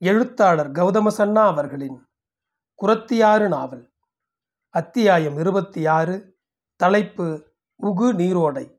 எழுத்தாளர் 0.00 0.72
கௌதம 0.72 1.10
சன்னா 1.18 1.44
அவர்களின் 1.44 2.06
குரத்தியாறு 2.82 3.48
நாவல். 3.48 3.90
அத்தியாயம் 4.68 5.38
இருபத்தி 5.38 5.86
ஆறு 5.86 6.38
தலைப்பு 6.76 7.54
உகு 7.82 8.12
நீரோடை. 8.12 8.78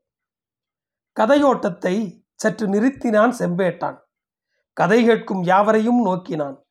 கதையோட்டத்தை 1.20 2.22
சற்று 2.34 2.66
நிறுத்தினான் 2.66 3.34
செம்பேட்டான். 3.38 3.98
கதை 4.72 5.04
கேட்கும் 5.04 5.42
யாவரையும் 5.42 6.02
நோக்கினான். 6.02 6.64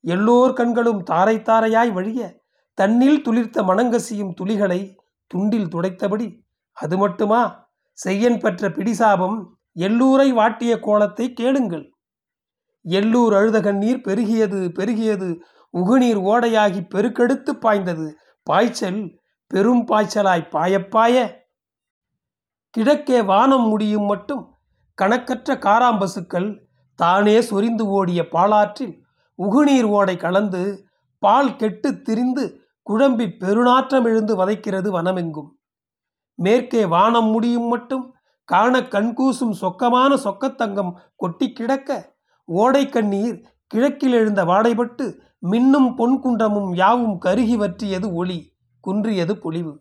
எல்லோர் 0.00 0.52
கண்களும் 0.52 1.02
தாரை 1.02 1.36
தாரையாய் 1.36 1.92
வழிய 1.92 2.44
தன்னில் 2.74 3.22
துளிர்த்த 3.28 3.62
மணங்கசியும் 3.62 4.34
துளிகளை 4.40 4.96
துண்டில் 5.34 5.68
துடைத்தபடி 5.68 6.40
அது 6.72 6.96
மட்டுமா? 6.96 7.72
செய்யன் 7.92 8.40
பெற்ற 8.40 8.70
பிடிசாபம் 8.70 9.58
எல்லூரை 9.76 10.32
வாட்டிய 10.32 10.80
கோலத்தை 10.80 11.32
கேளுங்கள். 11.32 11.93
எல்லூர் 12.84 13.34
அழுத 13.34 13.60
கண்ணீர் 13.60 14.00
பெருகியது 14.04 14.60
பெருகியது. 14.78 15.28
உகுநீர் 15.74 16.20
ஓடையாகி 16.32 16.80
பெருக்கெடுத்து 16.94 17.50
பாய்ந்தது. 17.50 18.06
பாய்ச்சல் 18.42 19.00
பெரும் 19.50 19.86
பாய்ச்சலாய் 19.86 20.50
பாயப்பாய 20.52 21.16
கிழக்கே 22.74 23.22
வானம் 23.22 23.68
முடியும் 23.68 24.04
மட்டும் 24.04 24.42
கணக்கற்ற 25.02 25.54
காராம்பசுக்கள் 25.56 26.48
தானே 26.98 27.40
சொரிந்து 27.40 27.84
ஓடிய 27.88 28.20
பாலாற்றில் 28.28 28.94
உகுநீர் 29.38 29.88
ஓடை 29.88 30.16
கலந்து 30.16 30.62
பால் 31.18 31.56
கெட்டு 31.56 32.02
திரிந்து 32.02 32.44
குழம்பி 32.90 33.26
பெருநாற்றம் 33.40 34.04
எழுந்து 34.04 34.32
வதைக்கிறது 34.40 34.88
வனமெங்கும். 34.96 35.50
மேற்கே 36.38 36.82
வானம் 36.84 37.30
முடியும் 37.30 37.68
மட்டும் 37.68 38.04
காண 38.48 38.80
கண்கூசும் 38.80 39.54
சொக்கமான 39.60 40.16
சொக்கத்தங்கம் 40.24 40.92
கொட்டி 41.16 41.52
கிடக்க 41.52 42.13
ஓடைக்கண்ணீர் 42.52 43.44
கிழக்கில் 43.66 44.12
எழுந்த 44.12 44.44
வாடைபட்டு 44.44 45.04
மின்னும் 45.50 45.88
பொன்குண்டமும் 45.98 46.74
யாவும் 46.74 47.16
கருகி 47.20 47.56
வற்றியது 47.56 48.12
ஒளி 48.12 48.38
குன்றியது 48.84 49.34
பொலிவு. 49.34 49.72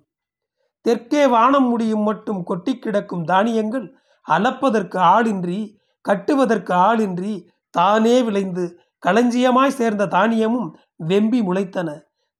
தெற்கே 0.81 1.27
வானம் 1.27 1.67
முடியும் 1.69 2.01
மட்டும் 2.01 2.43
கொட்டி 2.43 2.73
கிடக்கும் 2.77 3.23
தானியங்கள் 3.23 3.85
அளப்பதற்கு 4.27 4.97
ஆளின்றி 4.97 5.77
கட்டுவதற்கு 6.01 6.73
ஆளின்றி 6.73 7.33
தானே 7.69 8.21
விளைந்து 8.21 8.79
களஞ்சியமாய் 9.03 9.77
சேர்ந்த 9.79 10.07
தானியமும் 10.07 10.67
வெம்பி 11.07 11.39
முளைத்தன. 11.41 11.89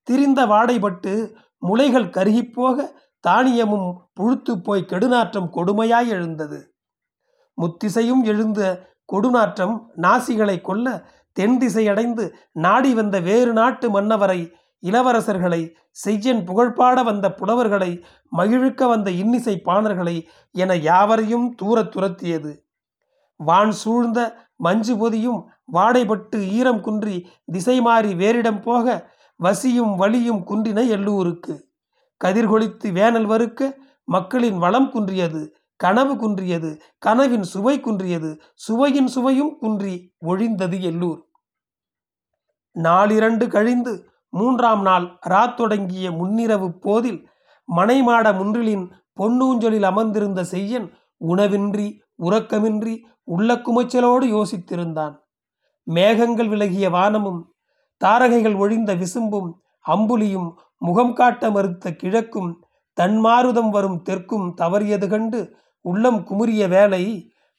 திரிந்த 0.02 0.46
வாடைபட்டு 0.46 1.12
முளைகள் 1.66 2.14
கருகிப்போக 2.16 2.86
தானியமும் 3.28 3.88
புழுத்து 4.14 4.60
போய் 4.60 4.88
கெடுநாற்றம் 4.88 5.52
கொடுமையாய் 5.52 6.06
எழுந்தது. 6.06 6.58
முத்திசையும் 7.58 8.22
எழுந்த 8.22 8.60
கொடுநாற்றம் 9.12 9.76
நாசிகளை 9.96 10.60
கொல்ல 10.60 11.06
தென் 11.32 11.60
திசையடைந்து 11.60 12.30
நாடி 12.52 12.94
வந்த 12.94 13.20
வேறு 13.20 13.52
நாட்டு 13.52 14.00
மன்னவரை 14.00 14.52
இளவரசர்களை 14.82 15.74
செய்யன் 15.90 16.48
புகழ்பாட 16.48 17.04
வந்த 17.04 17.32
புலவர்களை 17.32 18.04
மகிழ்க்க 18.36 18.88
வந்த 18.88 19.10
இன்னிசை 19.10 19.62
பாணர்களை 19.64 20.26
என 20.50 20.74
யாவரையும் 20.76 21.54
தூரத் 21.62 21.96
துரத்தியது. 21.96 22.52
வான் 23.36 23.70
சூழ்ந்த 23.70 24.48
மஞ்சு 24.56 24.96
பொதியும் 24.96 25.48
வாடைபட்டு 25.72 26.36
ஈரம் 26.36 26.80
குன்றி 26.80 27.26
திசை 27.44 27.80
மாறி 27.80 28.14
வேறிடம் 28.14 28.62
போக 28.62 29.10
வசியும் 29.36 29.96
வலியும் 29.96 30.42
குன்றின 30.46 30.82
எல்லூருக்கு 30.82 31.54
கதிர்கொளித்து 32.24 32.90
வேனல் 32.92 33.26
வறுக்க 33.26 33.76
மக்களின் 34.04 34.58
வளம் 34.58 34.90
குன்றியது. 34.90 35.56
கனவு 35.76 36.14
குன்றியது 36.14 36.80
கனவின் 36.98 37.42
சுவை 37.42 37.80
குன்றியது 37.80 38.40
சுவையின் 38.54 39.06
சுவையும் 39.06 39.58
குன்றி 39.58 40.12
ஒழிந்தது 40.26 40.80
எல்லூர். 40.80 41.20
நாளிரண்டு 42.76 43.48
கழிந்து 43.48 44.08
மூன்றாம் 44.28 44.82
நாள் 44.82 45.18
ராத் 45.28 45.56
தொடங்கிய 45.56 46.10
முன்னிரவு 46.10 46.68
போதில் 46.68 47.28
மனைமாட 47.76 48.26
முன்றிலின் 48.32 48.90
பொன்னூஞ்சலில் 49.20 49.82
அமர்ந்திருந்த 49.82 50.44
செய்யன் 50.44 50.92
உணவின்றி 51.20 51.98
உறக்கமின்றி 52.22 52.94
உள்ள 53.24 53.54
குமைச்சலோடு 53.54 54.26
யோசித்திருந்தான். 54.26 55.14
மேகங்கள் 55.82 56.48
விலகிய 56.48 56.90
வானமும் 56.90 57.54
தாரகைகள் 57.96 58.54
ஒழிந்த 58.54 58.94
விசும்பும் 58.94 59.50
அம்புலியும் 59.88 60.52
முகம் 60.78 61.12
காட்ட 61.12 61.50
மறுத்த 61.50 61.90
கிழக்கும் 61.90 62.50
தன்மாருதம் 63.00 63.70
வரும் 63.70 64.02
தெற்கும் 64.02 64.54
தவறியது 64.56 65.08
கண்டு 65.08 65.56
உள்ளம் 65.84 66.20
குமுறிய 66.28 66.68
வேலை 66.68 67.04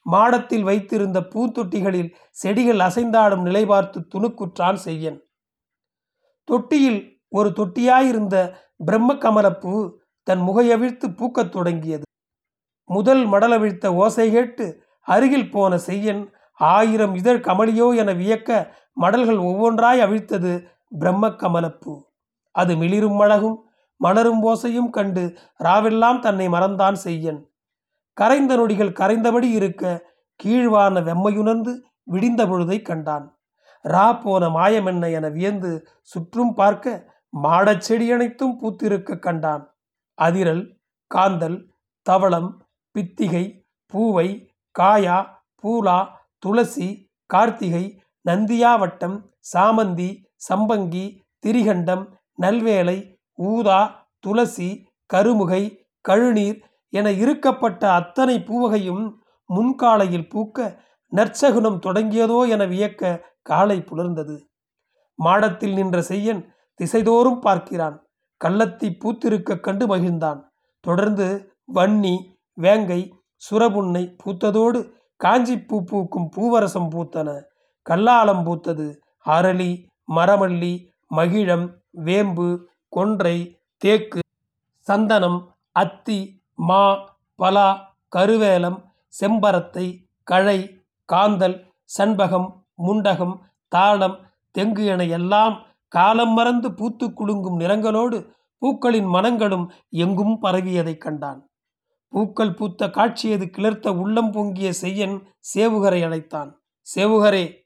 மாடத்தில் 0.05 0.63
வைத்திருந்த 0.63 1.19
பூத்தொட்டிகளில் 1.33 2.09
செடிகள் 2.41 2.81
அசைந்தாடும் 2.87 3.43
நிலை 3.47 3.63
பார்த்து 3.65 3.99
துணுக்குற்றான் 4.13 4.79
செய்யன். 4.87 5.17
தொட்டியில் 6.47 6.99
ஒரு 7.29 7.49
தொட்டியாயிருந்த 7.49 8.35
பிரம்ம 8.85 9.13
கமலப்பூ 9.13 9.73
தன் 10.27 10.41
முகையவிழ்த்து 10.47 11.07
பூக்கத் 11.19 11.53
தொடங்கியது. 11.55 12.05
முதல் 12.89 13.23
மடலவிழ்த்த 13.25 13.85
ஓசை 13.95 14.27
கேட்டு 14.31 14.65
அருகில் 15.07 15.51
போன 15.51 15.77
செய்யன் 15.77 16.21
ஆயிரம் 16.59 17.15
இதழ் 17.15 17.41
கமலியோ 17.47 17.87
என 17.95 18.09
வியக்க 18.13 18.49
மடல்கள் 19.01 19.39
ஒவ்வொன்றாய் 19.49 20.01
அவிழ்த்தது 20.05 20.51
பிரம்ம 20.99 21.27
கமலப்பூ 21.41 21.93
அது 22.55 22.73
மிளிரும் 22.77 23.19
அழகும் 23.19 23.57
மலரும் 24.01 24.41
ஓசையும் 24.43 24.89
கண்டு 24.89 25.23
ராவெல்லாம் 25.63 26.19
தன்னை 26.19 26.47
மறந்தான் 26.47 26.97
செய்யன். 27.05 27.39
கரைந்த 28.17 28.51
நொடிகள் 28.55 28.97
கரைந்தபடி 28.99 29.49
இருக்க 29.51 29.83
கீழ்வான 30.39 31.01
வெம்மையுணர்ந்து 31.01 31.71
விடிந்த 32.11 32.41
பொழுதை 32.51 32.77
கண்டான். 32.81 33.25
ரா 33.85 34.07
போன 34.21 34.43
மாயமென்ன 34.49 35.05
என 35.11 35.25
வியந்து 35.29 35.71
சுற்றும் 36.01 36.53
பார்க்க 36.53 37.13
மாடச் 37.33 37.85
செடி 37.87 38.07
அனைத்தும் 38.11 38.57
பூத்திருக்க 38.59 39.19
கண்டான். 39.19 39.63
அதிரல் 40.17 40.63
காந்தல் 41.11 41.57
தவளம் 42.05 42.49
பித்திகை 42.95 43.45
பூவை 43.93 44.27
காயா 44.79 45.17
பூலா 45.63 45.99
துளசி 46.39 46.87
கார்த்திகை 47.33 47.85
நந்தியாவட்டம் 48.25 49.17
சாமந்தி 49.53 50.09
சம்பங்கி 50.49 51.05
திரிகண்டம் 51.43 52.03
நல்வேலை 52.41 52.97
ஊதா 53.39 53.79
துளசி 54.19 54.69
கருமுகை 55.13 55.63
கழுநீர் 56.05 56.59
என 56.89 57.11
இருக்கப்பட்ட 57.11 57.89
அத்தனை 57.89 58.39
பூவகையும் 58.39 59.21
முன்காலையில் 59.55 60.29
பூக்க 60.33 60.83
நற்சகுனம் 61.11 61.79
தொடங்கியதோ 61.79 62.47
என 62.49 62.65
வியக்க 62.65 63.21
காலை 63.41 63.79
புலர்ந்தது. 63.79 64.39
மாடத்தில் 65.15 65.73
நின்ற 65.73 66.01
செய்யன் 66.01 66.53
திசைதோறும் 66.79 67.39
பார்க்கிறான். 67.39 68.05
கள்ளத்தி 68.45 68.89
பூத்திருக்க 69.03 69.59
கண்டு 69.59 69.95
மகிழ்ந்தான். 69.95 70.39
தொடர்ந்து 70.79 71.55
வன்னி 71.73 72.33
வேங்கை 72.53 73.13
சுரபுன்னை 73.51 74.15
பூத்ததோடு 74.23 74.93
காஞ்சிப்பூ 75.23 75.83
பூக்கும் 75.83 76.29
பூவரசம் 76.35 76.89
பூத்தன. 76.89 77.41
கல்லாலம் 77.81 78.43
பூத்தது. 78.45 78.95
அரளி 79.25 79.85
மரமல்லி 80.15 80.87
மகிழம் 81.07 81.81
வேம்பு 81.91 82.69
கொன்றை 82.89 83.59
தேக்கு 83.77 84.19
சந்தனம் 84.79 85.47
அத்தி 85.71 86.34
மா 86.59 86.83
பலா 87.35 87.97
கருவேலம் 88.15 88.83
செம்பரத்தை 89.13 90.03
கழை 90.23 90.83
காந்தல் 91.13 91.57
சண்பகம் 91.97 92.47
முண்டகம் 92.87 93.35
தாளம் 93.67 94.17
தெங்கு 94.51 94.85
என 94.85 95.03
எல்லாம் 95.03 95.65
காலம் 95.87 96.33
மறந்து 96.33 96.73
பூத்து 96.73 97.13
குலுங்கும் 97.13 97.55
நிறங்களோடு 97.55 98.33
பூக்களின் 98.61 99.05
மனங்களும் 99.05 99.71
எங்கும் 99.89 100.41
பரவியதைக் 100.41 101.01
கண்டான். 101.01 101.49
பூக்கள் 102.09 102.53
பூத்த 102.53 102.89
காட்சியது 102.89 103.49
கிளர்த்த 103.49 103.93
உள்ளம் 103.93 104.31
பொங்கிய 104.31 104.73
செய்யன் 104.73 105.21
சேவுகரை 105.53 106.03
அழைத்தான் 106.03 106.59
சேவுகரே 106.87 107.65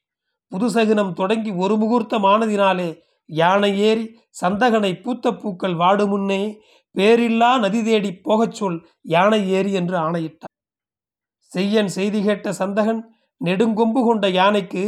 புதுசகுனம் 0.51 1.13
தொடங்கி 1.13 1.51
ஒரு 1.51 1.75
முகூர்த்தமானதினாலே 1.75 3.01
யானை 3.25 3.79
ஏறி 3.79 4.19
சந்தகனை 4.41 5.01
பூத்த 5.01 5.31
பூக்கள் 5.33 5.73
வாடுமுன்னே 5.73 6.59
பேரில்லா 6.95 7.59
நதி 7.59 7.83
தேடி 7.83 8.11
போகச் 8.27 8.53
சொல் 8.53 8.77
யானை 9.01 9.41
ஏறி 9.49 9.71
என்று 9.71 9.97
ஆணையிட்டார். 9.97 10.53
செய்யன் 11.51 11.87
செய்தி 11.87 12.23
கேட்ட 12.23 12.53
சந்தகன் 12.53 13.01
நெடுங்கொம்பு 13.41 14.01
கொண்ட 14.05 14.29
யானைக்கு 14.29 14.83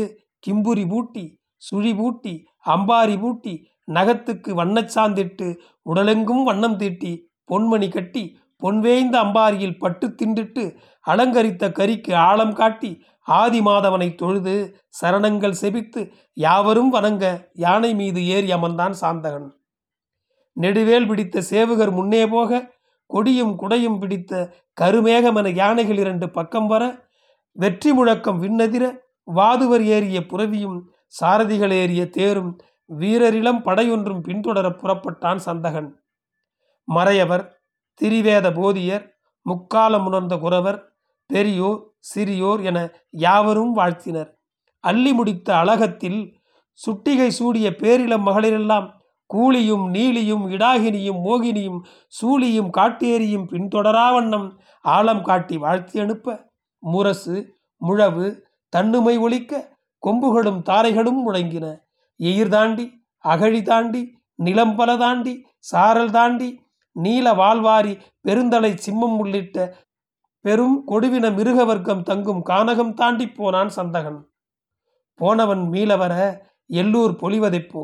கிம்புரி 0.47 0.85
பூட்டி 0.89 1.25
சுழி 1.57 1.93
பூட்டி 1.93 2.33
அம்பாரி 2.65 3.15
பூட்டி 3.19 3.53
நகத்துக்கு 3.87 4.51
வண்ணச் 4.53 4.93
சாந்திட்டு 4.95 5.47
உடலெங்கும் 5.85 6.43
வண்ணம் 6.43 6.77
தீட்டி 6.77 7.11
பொன்மணி 7.49 7.89
கட்டி 7.89 8.23
பொன்வேய்ந்த 8.61 9.15
அம்பாரியில் 9.19 9.77
பட்டு 9.77 10.07
திண்டிட்டு 10.07 10.63
அலங்கரித்த 11.05 11.69
கரிக்கு 11.69 12.13
ஆழம் 12.13 12.53
காட்டி 12.53 12.91
ஆதி 13.27 13.61
மாதவனை 13.61 14.15
தொழுது 14.15 14.55
சரணங்கள் 15.01 15.59
செபித்து 15.61 16.01
யாவரும் 16.33 16.89
வணங்க 16.89 17.49
யானை 17.53 17.93
மீது 17.93 18.25
ஏறி 18.25 18.49
அமர்ந்தான் 18.53 18.95
சாந்தகன். 19.01 19.49
நெடுவேல் 20.57 21.07
பிடித்த 21.07 21.41
சேவகர் 21.41 21.91
முன்னே 21.91 22.27
போக 22.27 22.73
கொடியும் 23.05 23.53
குடையும் 23.61 23.99
பிடித்த 23.99 24.55
கருமேகமென 24.81 25.53
யானைகள் 25.53 25.97
இரண்டு 25.97 26.29
பக்கம் 26.29 26.67
வர 26.67 27.09
வெற்றி 27.51 27.91
முழக்கம் 27.91 28.41
விண்ணதிர 28.41 28.83
வாதுவர் 29.27 29.83
ஏறிய 29.85 30.19
புரவியும் 30.19 30.77
சாரதிகள் 31.21 31.71
ஏறிய 31.71 32.09
தேரும் 32.09 32.51
வீரரிளம் 32.89 33.61
படையொன்றும் 33.65 34.21
பின்தொடர 34.21 34.67
புறப்பட்டான் 34.69 35.41
சந்தகன். 35.45 35.89
மறையவர் 36.87 37.45
திரிவேத 38.01 38.47
போதியர் 38.53 39.05
முக்காலம் 39.41 40.05
உணர்ந்த 40.05 40.37
குறவர் 40.37 40.79
பெரியோர் 41.25 41.79
சிறியோர் 42.13 42.61
என 42.61 42.77
யாவரும் 43.09 43.73
வாழ்த்தினர். 43.73 44.37
அள்ளி 44.79 45.13
முடித்த 45.13 45.57
அழகத்தில் 45.57 46.39
சுட்டிகை 46.79 47.29
சூடிய 47.29 47.69
பேரிளம் 47.69 48.25
மகளிரெல்லாம் 48.25 48.87
கூலியும் 49.33 49.85
நீலியும் 49.93 50.45
இடாகினியும் 50.55 51.19
மோகினியும் 51.27 51.79
சூழியும் 52.17 52.71
காட்டேரியும் 52.77 53.45
பின்தொடரா 53.51 54.07
வண்ணம் 54.13 54.47
ஆழம் 54.85 55.23
காட்டி 55.23 55.57
வாழ்த்தி 55.57 55.99
அனுப்ப. 55.99 56.27
முரசு 56.83 57.35
முழவு 57.81 58.27
தன்னுமை 58.73 59.17
ஒழிக்க 59.17 59.61
கொம்புகளும் 60.03 60.61
தாரைகளும் 60.69 61.21
முழங்கின. 61.25 61.65
எயிர் 62.19 62.47
தாண்டி 62.47 62.85
அகழி 63.23 63.61
தாண்டி 63.61 64.01
நிலம் 64.39 64.75
பல 64.75 64.97
தாண்டி 64.97 65.33
சாரல் 65.71 66.11
தாண்டி 66.11 66.49
நீல 66.95 67.33
வாழ்வாரி 67.33 67.93
பெருந்தலை 68.27 68.71
சிம்மம் 68.85 69.17
உள்ளிட்ட 69.17 69.57
பெரும் 70.45 70.77
கொடுவின 70.87 71.25
மிருக 71.35 71.65
வர்க்கம் 71.65 72.03
தங்கும் 72.03 72.41
கானகம் 72.45 72.93
தாண்டி 72.93 73.25
போனான் 73.29 73.69
சந்தகன். 73.69 74.19
போனவன் 75.19 75.63
மீளவர 75.69 76.13
எல்லூர் 76.69 77.13
பொலிவதைப்போ 77.21 77.83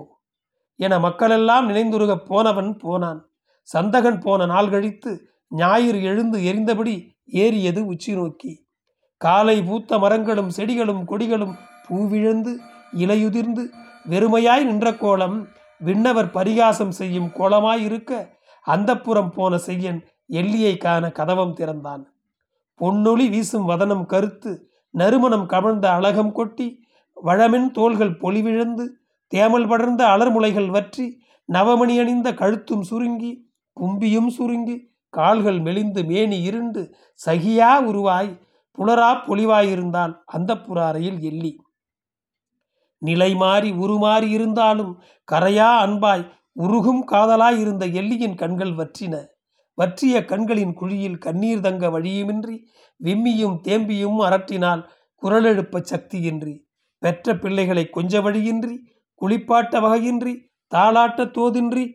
என 0.79 0.99
மக்களெல்லாம் 0.99 1.65
நினைந்துருக 1.69 2.15
போனவன் 2.15 2.71
போனான். 2.77 3.19
சந்தகன் 3.67 4.19
போன 4.19 4.45
நாள் 4.45 4.69
கழித்து 4.69 5.11
ஞாயிறு 5.51 5.99
எழுந்து 6.03 6.37
எரிந்தபடி 6.39 6.95
ஏறியது 7.25 7.81
உச்சி 7.85 8.11
நோக்கி. 8.13 8.51
காலை 9.21 9.57
பூத்த 9.61 9.97
மரங்களும் 9.97 10.49
செடிகளும் 10.49 11.03
கொடிகளும் 11.07 11.55
பூவிழந்து 11.87 12.51
இலையுதிர்ந்து 12.97 13.63
வெறுமையாய் 14.09 14.63
நின்ற 14.63 14.87
கோலம் 14.95 15.37
விண்ணவர் 15.81 16.29
பரிகாசம் 16.31 16.93
செய்யும் 16.99 17.29
கோலமாய் 17.37 17.83
இருக்க 17.83 18.11
அந்தப்புறம் 18.65 19.31
போன 19.33 19.57
செய்யன் 19.57 19.99
எல்லியை 20.31 20.77
காண 20.77 21.03
கதவம் 21.07 21.53
திறந்தான். 21.53 22.03
பொன்னொளி 22.79 23.25
வீசும் 23.29 23.69
வதனம் 23.69 24.05
கருத்து 24.05 24.51
நறுமணம் 24.93 25.47
கமழ்ந்த 25.49 25.85
அழகம் 25.85 26.31
கொட்டி 26.31 26.67
வழமென் 27.23 27.69
தோள்கள் 27.71 28.17
பொலிவிழந்து 28.21 28.85
தேமல் 29.33 29.67
படர்ந்த 29.67 30.01
அலர்முலைகள் 30.07 30.69
வற்றி 30.69 31.05
நவமணி 31.49 31.95
அணிந்த 31.99 32.29
கழுத்தும் 32.33 32.81
சுருங்கி 32.81 33.31
கும்பியும் 33.77 34.29
சுருங்கி 34.29 34.77
கால்கள் 35.13 35.59
மெலிந்து 35.59 36.01
மேனி 36.03 36.37
இருண்டு 36.41 36.81
சகியா 37.19 37.71
உருவாய் 37.89 38.31
புலரா 38.77 39.11
பொலிவாயிருந்தால் 39.27 40.13
அந்த 40.25 40.51
புறாரையில் 40.57 41.19
எள்ளி. 41.19 41.51
நிலை 43.01 43.31
மாறி 43.35 43.71
உருமாறி 43.71 44.29
இருந்தாலும் 44.29 44.93
கரையா 45.27 45.69
அன்பாய் 45.85 46.25
உருகும் 46.55 47.01
காதலாய் 47.11 47.57
இருந்த 47.59 47.85
எல்லியின் 47.85 48.35
கண்கள் 48.35 48.73
வற்றின. 48.75 49.15
வற்றிய 49.77 50.25
கண்களின் 50.25 50.73
குழியில் 50.73 51.17
கண்ணீர் 51.17 51.59
தங்க 51.59 51.89
வழியுமின்றி 51.89 52.55
விம்மியும் 52.99 53.57
தேம்பியும் 53.63 54.19
அரட்டினால் 54.19 54.83
குரலெழுப்ப 55.23 55.81
சக்தியின்றி 55.91 56.55
பெற்ற 57.01 57.35
பிள்ளைகளை 57.35 57.83
கொஞ்ச 57.89 58.21
வழியின்றி 58.21 58.75
குளிப்பாட்ட 59.21 59.75
வகையின்றி 59.85 60.33
தாளாட்ட 60.75 61.21
தோதின்றி 61.37 61.85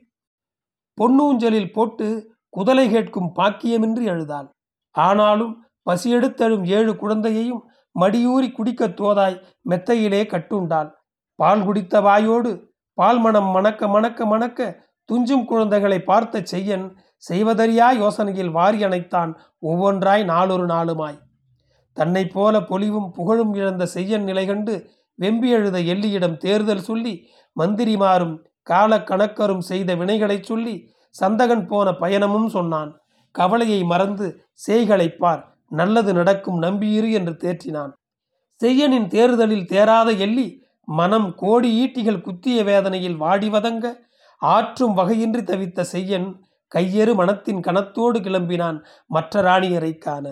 பொன்னூஞ்சலில் 0.99 1.73
போட்டு 1.73 2.37
குதலை 2.57 2.91
கேட்கும் 2.91 3.33
பாக்கியமின்றி 3.37 4.09
அழுதாள். 4.09 4.49
ஆனாலும் 4.91 5.65
பசியெடுத்தழும் 5.91 6.67
ஏழு 6.67 6.97
குழந்தையையும் 6.97 7.63
மடியூறி 8.01 8.53
குடிக்கத் 8.53 9.01
தோதாய் 9.01 9.43
மெத்தையிலே 9.69 10.27
கட்டுண்டாள். 10.27 10.91
பால் 11.35 11.65
குடித்த 11.65 12.01
வாயோடு 12.01 12.71
பால் 12.95 13.19
மணம் 13.19 13.47
மணக்க 13.47 13.89
மணக்க 13.89 14.27
மணக்க 14.27 14.91
துஞ்சும் 15.05 15.45
குழந்தைகளை 15.45 16.01
பார்த்த 16.01 16.43
செய்யன் 16.43 16.97
செய்வதறியா 17.31 17.89
யோசனையில் 18.03 18.51
வாரி 18.51 18.85
அணைத்தான் 18.85 19.35
ஒவ்வொன்றாய் 19.63 20.25
நாளொரு 20.25 20.67
நாளுமாய். 20.67 21.19
தன்னைப் 21.93 22.33
போல 22.33 22.61
பொலிவும் 22.61 23.11
புகழும் 23.11 23.55
இழந்த 23.55 23.87
செய்யன் 23.87 24.23
நிலை 24.23 24.47
கண்டு 24.47 24.75
வெம்பி 25.19 25.49
எழுத 25.49 25.79
எல்லியிடம் 25.79 26.37
தேர்தல் 26.37 26.81
சொல்லி 26.81 27.29
மந்திரிமாரும் 27.57 28.37
கால 28.63 28.99
கணக்கரும் 28.99 29.59
செய்த 29.59 29.95
வினைகளைச் 29.97 30.43
சொல்லி 30.43 30.91
சந்தகன் 31.11 31.67
போன 31.67 31.91
பயணமும் 31.91 32.47
சொன்னான். 32.47 33.01
கவலையை 33.31 33.83
மறந்து 33.85 34.47
செய்களைப்பார் 34.67 35.43
நல்லது 35.69 36.13
நடக்கும் 36.13 36.63
நம்பியிரு 36.63 37.13
என்று 37.13 37.33
தேற்றினான். 37.33 37.93
செய்யனின் 38.61 39.07
தேர்தலில் 39.07 39.67
தேராத 39.67 40.11
எள்ளி 40.11 40.63
மனம் 40.85 41.35
கோடி 41.35 41.69
ஈட்டிகள் 41.83 42.21
குத்திய 42.21 42.65
வேதனையில் 42.65 43.17
வாடி 43.17 43.49
வதங்க 43.49 43.87
ஆற்றும் 44.37 44.97
வகையின்றி 44.97 45.43
தவித்த 45.45 45.81
செய்யன் 45.81 46.29
கையெறு 46.75 47.15
மனத்தின் 47.15 47.61
கணத்தோடு 47.61 48.19
கிளம்பினான் 48.21 48.79
மற்ற 49.07 49.43
ராணியரை 49.43 49.99
காண. 49.99 50.25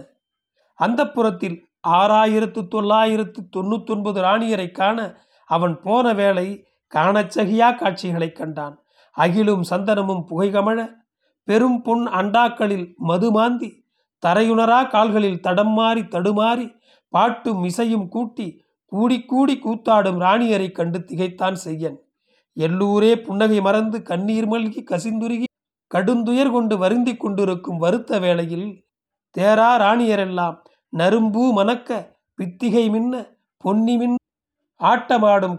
அந்த 0.74 1.08
புறத்தில் 1.08 1.56
ஆறாயிரத்து 1.88 2.68
தொள்ளாயிரத்து 2.68 3.48
தொண்ணூத்தொன்பது 3.56 4.20
ராணியரை 4.20 4.70
காண 4.70 5.16
அவன் 5.46 5.80
போன 5.80 6.12
வேளை 6.12 6.66
காணச்சகியா 6.94 7.76
காட்சிகளைக் 7.76 8.36
கண்டான். 8.36 8.82
அகிலும் 9.18 9.62
சந்தனமும் 9.70 10.24
புகைகமழ 10.30 10.88
பெரும் 11.44 11.82
பொன் 11.82 12.06
அண்டாக்களில் 12.06 12.94
மதுமாந்தி 13.08 13.72
தரையுணரா 14.26 14.88
கால்களில் 14.88 15.40
தடம் 15.40 15.72
மாறி 15.72 16.00
தடுமாறி 16.00 16.74
பாட்டும் 17.08 17.64
இசையும் 17.64 18.08
கூட்டி 18.08 18.62
கூடி 18.84 19.24
கூடி 19.24 19.60
கூத்தாடும் 19.64 20.18
ராணியரை 20.18 20.72
கண்டு 20.72 21.04
திகைத்தான் 21.04 21.54
செய்யன். 21.54 22.00
எல்லூரே 22.54 23.16
புன்னகை 23.16 23.60
மறந்து 23.60 24.02
கண்ணீர் 24.02 24.48
மல்கி 24.48 24.84
கசிந்துருகி 24.90 25.44
கடுந்துயர் 25.94 26.50
கொண்டு 26.50 26.78
வருந்தி 26.78 27.16
கொண்டிருக்கும் 27.16 27.76
வருத்த 27.76 28.18
வேளையில் 28.18 28.86
தேரா 29.38 29.76
ராணியரெல்லாம் 29.76 30.56
நரும்பூ 30.92 31.42
மணக்க 31.52 31.98
பித்திகை 32.38 32.84
மின்ன 32.90 33.14
பொன்னி 33.56 33.94
மின் 33.96 34.16
ஆட்டமாடும் 34.80 35.58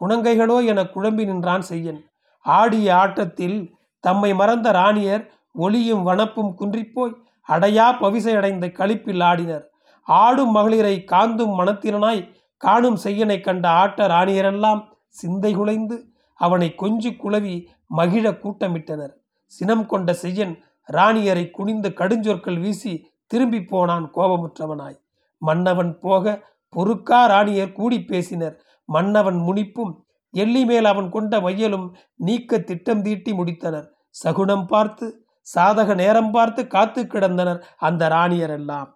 குணங்கைகளோ 0.00 0.56
என 0.70 0.82
குழம்பி 0.82 1.24
நின்றான் 1.24 1.64
செய்யன். 1.70 2.00
ஆடிய 2.44 2.86
ஆட்டத்தில் 2.96 3.58
தம்மை 4.04 4.30
மறந்த 4.34 4.68
ராணியர் 4.72 5.24
ஒளியும் 5.54 6.02
வனப்பும் 6.02 6.52
குன்றிப்போய் 6.60 7.14
அடையா 7.48 7.86
பவிசையடைந்த 8.00 8.66
களிப்பில் 8.78 9.22
ஆடினர். 9.22 9.64
ஆடும் 10.06 10.50
மகளிரை 10.50 10.96
காந்தும் 11.04 11.54
மனத்திறனாய் 11.60 12.22
காணும் 12.56 12.98
செய்யனை 13.04 13.38
கண்ட 13.40 13.64
ஆட்ட 13.82 14.06
ராணியரெல்லாம் 14.06 14.82
சிந்தை 15.08 15.52
குலைந்து 15.54 15.96
அவனை 16.40 16.68
கொஞ்சி 16.82 17.10
குழவி 17.22 17.56
மகிழ 17.98 18.30
கூட்டமிட்டனர். 18.42 19.14
சினம் 19.46 19.86
கொண்ட 19.86 20.12
செய்யன் 20.12 20.54
ராணியரை 20.88 21.50
குனிந்து 21.50 21.88
கடுஞ்சொற்கள் 21.88 22.58
வீசி 22.60 22.92
திரும்பி 23.26 23.64
போனான் 23.64 24.10
கோபமுற்றவனாய். 24.14 24.98
மன்னவன் 25.38 25.98
போக 25.98 26.42
பொறுக்கா 26.76 27.20
ராணியர் 27.32 27.72
கூடி 27.72 28.04
பேசினர். 28.04 28.56
மன்னவன் 28.88 29.36
முனிப்பும் 29.36 29.92
எள்ளி 30.30 30.64
மேல் 30.64 30.84
அவன் 30.84 31.08
கொண்ட 31.10 31.40
மையலும் 31.40 31.92
நீக்க 32.14 32.58
திட்டம் 32.58 33.02
தீட்டி 33.02 33.32
முடித்தனர். 33.32 33.86
சகுனம் 34.10 34.66
பார்த்து 34.66 35.26
சாதக 35.54 35.94
நேரம் 35.94 36.30
பார்த்து 36.30 36.66
காத்து 36.66 37.04
கிடந்தனர் 37.04 37.60
அந்த 37.76 38.08
ராணியரெல்லாம். 38.08 38.90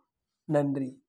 நன்றி. 0.44 1.02